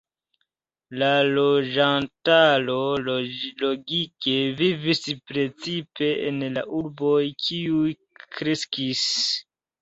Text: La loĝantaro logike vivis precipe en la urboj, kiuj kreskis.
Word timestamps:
La 1.01 1.09
loĝantaro 1.33 2.77
logike 3.63 4.33
vivis 4.63 5.03
precipe 5.33 6.09
en 6.31 6.41
la 6.57 6.65
urboj, 6.79 7.21
kiuj 7.45 7.93
kreskis. 8.25 9.05